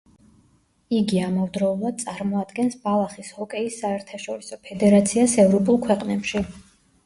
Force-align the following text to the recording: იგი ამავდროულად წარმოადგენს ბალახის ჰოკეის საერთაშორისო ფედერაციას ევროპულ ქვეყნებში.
იგი 0.99 1.19
ამავდროულად 1.25 1.99
წარმოადგენს 2.05 2.79
ბალახის 2.87 3.31
ჰოკეის 3.43 3.79
საერთაშორისო 3.85 4.61
ფედერაციას 4.67 5.41
ევროპულ 5.49 5.83
ქვეყნებში. 5.89 6.47